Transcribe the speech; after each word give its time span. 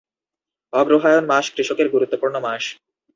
অগ্রহায়ণ 0.73 1.23
মাস 1.25 1.45
কৃষকের 1.55 1.87
গুরুত্বপূর্ণ 1.89 2.35
মাস। 2.39 2.63